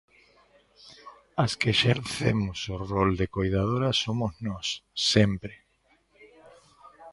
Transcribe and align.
As 1.43 1.51
que 1.59 1.69
exercemos 1.75 2.59
o 2.75 2.77
rol 2.91 3.09
de 3.19 3.27
coidadora 3.35 3.89
somos 4.03 4.31
nós, 4.47 4.67
sempre. 5.13 5.53